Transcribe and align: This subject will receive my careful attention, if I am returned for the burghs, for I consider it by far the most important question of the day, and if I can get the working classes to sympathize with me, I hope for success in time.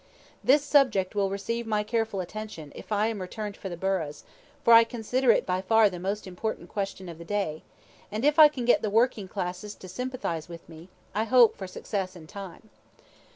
This 0.43 0.63
subject 0.63 1.13
will 1.13 1.29
receive 1.29 1.67
my 1.67 1.83
careful 1.83 2.21
attention, 2.21 2.71
if 2.73 2.91
I 2.91 3.05
am 3.05 3.21
returned 3.21 3.55
for 3.55 3.69
the 3.69 3.77
burghs, 3.77 4.23
for 4.63 4.73
I 4.73 4.83
consider 4.83 5.29
it 5.29 5.45
by 5.45 5.61
far 5.61 5.91
the 5.91 5.99
most 5.99 6.25
important 6.25 6.69
question 6.69 7.07
of 7.07 7.19
the 7.19 7.23
day, 7.23 7.61
and 8.11 8.25
if 8.25 8.39
I 8.39 8.47
can 8.47 8.65
get 8.65 8.81
the 8.81 8.89
working 8.89 9.27
classes 9.27 9.75
to 9.75 9.87
sympathize 9.87 10.49
with 10.49 10.67
me, 10.67 10.89
I 11.13 11.25
hope 11.25 11.55
for 11.55 11.67
success 11.67 12.15
in 12.15 12.25
time. 12.25 12.71